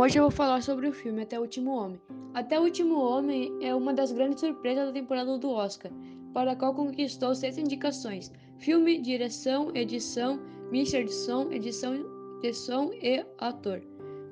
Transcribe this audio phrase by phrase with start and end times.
[0.00, 2.00] Hoje eu vou falar sobre o filme Até o Último Homem.
[2.32, 5.90] Até o Último Homem é uma das grandes surpresas da temporada do Oscar,
[6.32, 10.38] para a qual conquistou seis indicações: filme, direção, edição,
[10.70, 11.94] mixer de som, edição
[12.40, 13.82] de som e ator.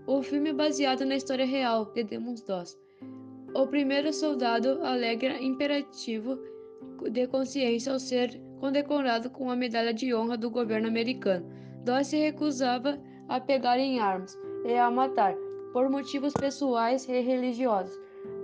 [0.07, 2.79] O filme é baseado na história real de Demons Doss.
[3.53, 6.39] O primeiro soldado alegra imperativo
[7.11, 11.45] de consciência ao ser condecorado com a medalha de honra do governo americano.
[11.85, 15.35] Doss se recusava a pegar em armas e a matar,
[15.77, 17.95] por motivos pessoais e religiosos,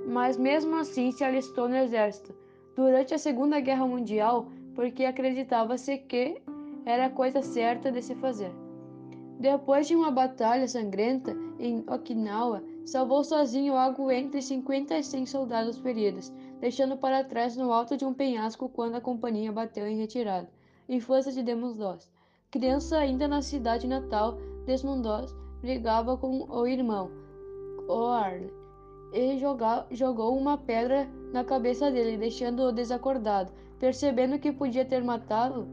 [0.07, 2.35] mas mesmo assim se alistou no exército
[2.77, 6.43] durante a Segunda Guerra Mundial porque acreditava-se que
[6.85, 8.53] era a coisa certa de se fazer.
[9.41, 15.79] Depois de uma batalha sangrenta em Okinawa, salvou sozinho algo entre 50 e 100 soldados
[15.79, 20.51] feridos, deixando para trás no alto de um penhasco quando a companhia bateu em retirada.
[20.87, 22.11] Infância de Demons Doss.
[22.51, 27.22] Criança ainda na cidade natal, Desmond Doss brigava com o irmão,
[27.89, 28.13] o
[29.13, 33.53] e joga, jogou uma pedra na cabeça dele, deixando-o desacordado.
[33.79, 35.67] Percebendo que podia ter matado,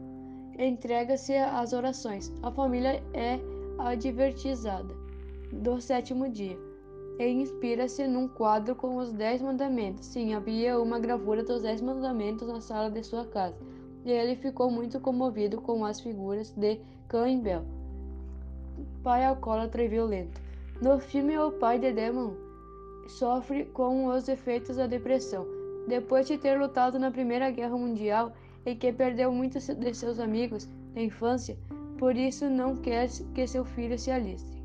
[0.58, 2.32] entrega-se às orações.
[2.42, 3.38] A família é
[3.78, 4.94] advertizada
[5.52, 6.58] do sétimo dia
[7.18, 10.06] e inspira-se num quadro com os Dez Mandamentos.
[10.06, 13.56] Sim, havia uma gravura dos Dez Mandamentos na sala de sua casa,
[14.04, 17.80] e ele ficou muito comovido com as figuras de Cain Bell
[19.02, 20.40] pai alcoólatra e violento.
[20.80, 22.34] No filme, o pai de Demon
[23.06, 25.46] sofre com os efeitos da depressão.
[25.86, 28.32] Depois de ter lutado na Primeira Guerra Mundial
[28.64, 31.58] e que perdeu muitos de seus amigos da infância,
[31.98, 34.62] por isso não quer que seu filho se aliste.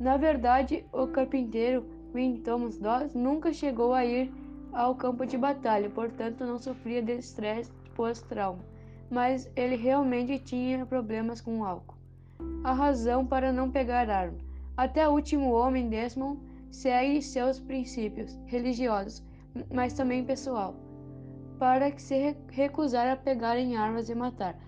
[0.00, 4.32] Na verdade, o carpinteiro Win Thomas Dawes nunca chegou a ir
[4.72, 8.64] ao campo de batalha, portanto não sofria de estresse pós-trauma,
[9.10, 12.00] mas ele realmente tinha problemas com o álcool
[12.62, 14.49] a razão para não pegar arma.
[14.76, 19.22] Até o último homem, Desmond, segue seus princípios religiosos,
[19.72, 20.74] mas também pessoal,
[21.58, 24.58] para se recusar a pegar em armas e matar.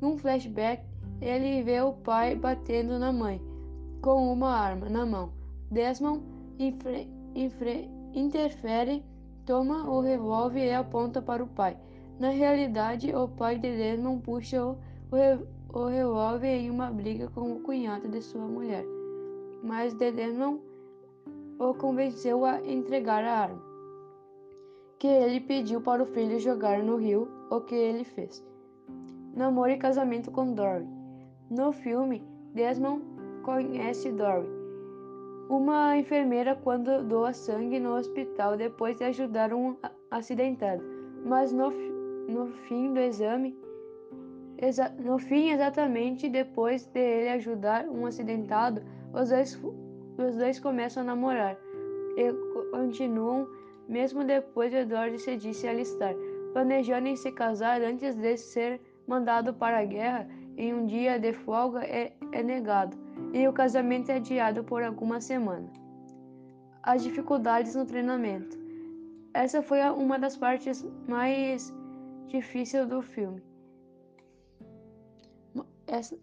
[0.00, 0.82] Num flashback,
[1.20, 3.40] ele vê o pai batendo na mãe
[4.00, 5.32] com uma arma na mão.
[5.70, 6.22] Desmond
[8.14, 9.04] interfere,
[9.44, 11.76] toma o revólver e aponta para o pai.
[12.18, 14.72] Na realidade, o pai de Desmond puxa o,
[15.12, 18.84] o o revólver em uma briga com o cunhado de sua mulher,
[19.62, 20.60] mas Dedé não
[21.58, 23.62] o convenceu a entregar a arma,
[24.98, 28.44] que ele pediu para o filho jogar no rio, o que ele fez.
[29.34, 30.86] Namoro e casamento com Dory.
[31.50, 32.22] No filme,
[32.54, 33.02] Desmond
[33.42, 34.46] conhece Dory,
[35.48, 39.76] uma enfermeira quando doa sangue no hospital depois de ajudar um
[40.10, 40.82] acidentado,
[41.24, 41.70] mas no,
[42.28, 43.56] no fim do exame,
[44.98, 48.82] no fim, exatamente depois de ele ajudar um acidentado,
[49.20, 49.60] os dois,
[50.18, 51.56] os dois começam a namorar
[52.16, 52.32] e
[52.70, 53.48] continuam
[53.88, 56.14] mesmo depois de Edward se disse alistar,
[56.52, 60.28] planejando em se casar antes de ser mandado para a guerra.
[60.56, 62.96] Em um dia de folga é, é negado
[63.32, 65.70] e o casamento é adiado por algumas semanas.
[66.82, 68.58] As dificuldades no treinamento.
[69.32, 71.72] Essa foi uma das partes mais
[72.26, 73.40] difíceis do filme.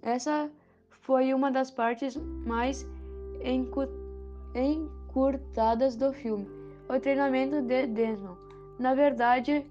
[0.02, 0.52] Essa
[1.06, 2.86] foi uma das partes mais
[4.56, 6.48] encurtadas do filme.
[6.90, 8.40] O treinamento de Desmond,
[8.80, 9.66] na verdade,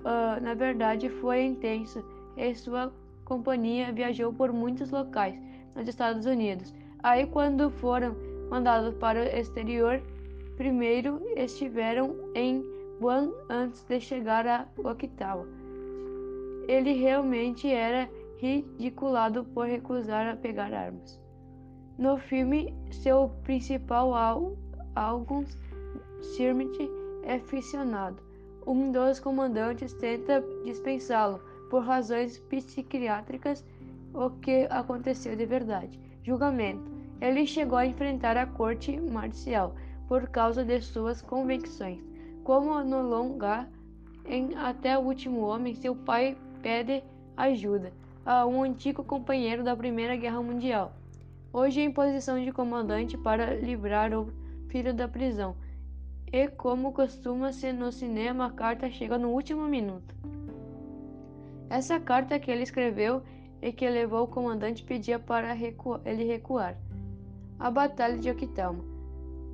[0.00, 2.04] uh, na verdade foi intenso
[2.36, 2.92] e sua
[3.24, 5.34] companhia viajou por muitos locais
[5.74, 6.72] nos Estados Unidos.
[7.02, 8.16] Aí, quando foram
[8.48, 10.00] mandados para o exterior,
[10.56, 12.64] primeiro estiveram em
[13.00, 15.46] Guam antes de chegar a Okinawa.
[16.68, 18.08] Ele realmente era
[18.38, 21.20] ridiculado por recusar a pegar armas.
[21.98, 24.14] No filme, seu principal
[24.94, 25.44] álbum,
[26.22, 26.88] Sirmit,
[27.24, 28.22] é ficcionado.
[28.64, 33.64] Um dos comandantes tenta dispensá-lo por razões psiquiátricas,
[34.14, 35.98] o que aconteceu de verdade.
[36.22, 36.96] Julgamento.
[37.20, 39.74] Ele chegou a enfrentar a corte marcial
[40.06, 41.98] por causa de suas convicções.
[42.44, 43.68] Como no longa,
[44.24, 47.02] em Até o Último Homem, seu pai pede
[47.36, 47.92] ajuda
[48.28, 50.92] a um antigo companheiro da Primeira Guerra Mundial,
[51.50, 54.30] hoje em posição de comandante para livrar o
[54.68, 55.56] filho da prisão.
[56.30, 60.14] E como costuma-se no cinema, a carta chega no último minuto.
[61.70, 63.22] Essa carta que ele escreveu
[63.62, 65.56] e que levou o comandante pedia para
[66.04, 66.76] ele recuar.
[67.58, 68.84] A Batalha de Okinawa.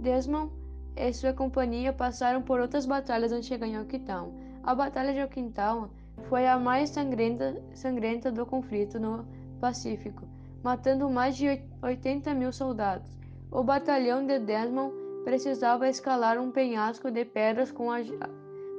[0.00, 0.50] Desmond
[0.96, 4.32] e sua companhia passaram por outras batalhas antes de em Okinawa.
[4.64, 5.90] A Batalha de Okinawa
[6.28, 9.24] foi a mais sangrenta, sangrenta do conflito no
[9.60, 10.26] Pacífico,
[10.62, 13.10] matando mais de 80 mil soldados.
[13.50, 14.94] O batalhão de Desmond
[15.24, 17.98] precisava escalar um penhasco de pedras com a,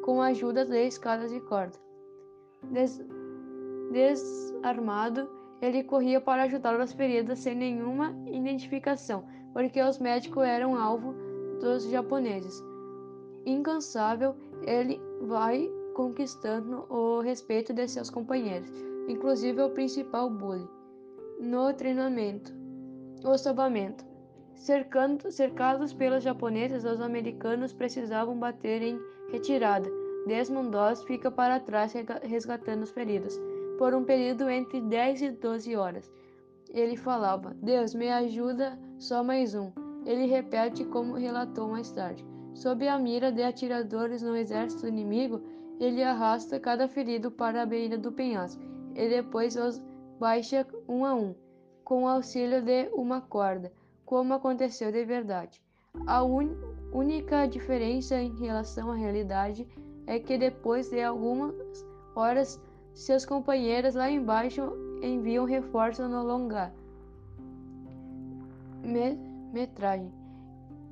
[0.03, 1.77] com a ajuda de escadas de corda.
[2.71, 3.01] Des,
[3.91, 5.29] desarmado,
[5.61, 11.13] ele corria para ajudar os feridos sem nenhuma identificação, porque os médicos eram alvo
[11.59, 12.61] dos japoneses.
[13.45, 18.69] Incansável, ele vai conquistando o respeito de seus companheiros,
[19.07, 20.67] inclusive o principal bully.
[21.39, 22.53] No treinamento,
[23.23, 24.05] o salvamento.
[24.53, 28.99] Cercando, cercados pelos japoneses, os americanos precisavam bater em
[29.31, 29.89] retirada.
[30.27, 31.93] Desmond Doss fica para trás
[32.23, 33.39] resgatando os feridos.
[33.77, 36.11] Por um período entre 10 e 12 horas.
[36.69, 39.71] Ele falava: Deus, me ajuda, só mais um.
[40.05, 42.25] Ele repete como relatou mais tarde.
[42.53, 45.41] Sob a mira de atiradores no exército inimigo,
[45.79, 48.61] ele arrasta cada ferido para a beira do penhasco
[48.95, 49.81] e depois os
[50.19, 51.35] baixa um a um,
[51.83, 53.71] com o auxílio de uma corda,
[54.05, 55.61] como aconteceu de verdade.
[56.07, 59.67] A única diferença em relação à realidade
[60.07, 61.53] é que depois de algumas
[62.15, 62.61] horas,
[62.93, 64.61] seus companheiros lá embaixo
[65.01, 66.73] enviam reforço no longa
[69.51, 70.13] metragem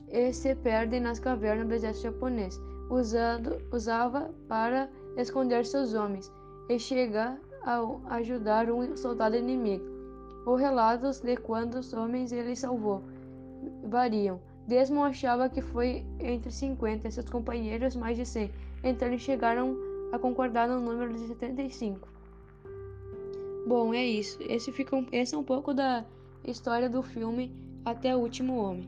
[0.09, 2.59] e se perdem nas cavernas do exército japonês,
[2.89, 6.31] usava para esconder seus homens
[6.69, 9.85] e chegar a ajudar um soldado inimigo.
[10.45, 13.01] Os relatos de quantos homens ele salvou
[13.83, 14.39] variam.
[14.67, 18.51] Desmond achava que foi entre 50 e seus companheiros mais de 100,
[18.83, 19.77] então eles chegaram
[20.11, 22.07] a concordar no número de 75.
[23.67, 24.37] Bom, é isso.
[24.41, 26.05] Esse, fica um, esse é um pouco da
[26.43, 27.53] história do filme
[27.85, 28.87] Até o Último Homem.